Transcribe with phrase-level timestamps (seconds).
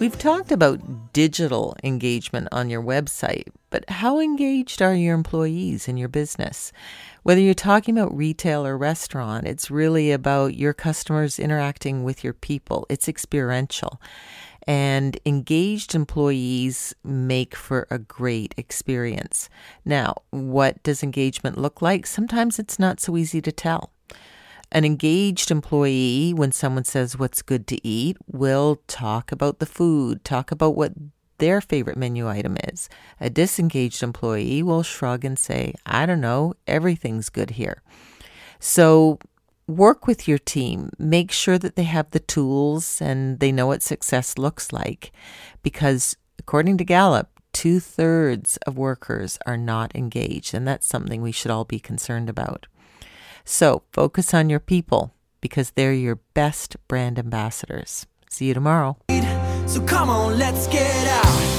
[0.00, 5.96] We've talked about digital engagement on your website, but how engaged are your employees in
[5.96, 6.70] your business?
[7.24, 12.32] Whether you're talking about retail or restaurant, it's really about your customers interacting with your
[12.32, 12.86] people.
[12.88, 14.00] It's experiential.
[14.68, 19.50] And engaged employees make for a great experience.
[19.84, 22.06] Now, what does engagement look like?
[22.06, 23.90] Sometimes it's not so easy to tell.
[24.70, 30.24] An engaged employee, when someone says what's good to eat, will talk about the food,
[30.24, 30.92] talk about what
[31.38, 32.88] their favorite menu item is.
[33.20, 37.82] A disengaged employee will shrug and say, I don't know, everything's good here.
[38.60, 39.18] So
[39.66, 40.90] work with your team.
[40.98, 45.12] Make sure that they have the tools and they know what success looks like.
[45.62, 51.32] Because according to Gallup, two thirds of workers are not engaged, and that's something we
[51.32, 52.66] should all be concerned about.
[53.44, 58.06] So focus on your people because they're your best brand ambassadors.
[58.30, 58.96] See you tomorrow.
[59.66, 61.57] So come on, let's get out.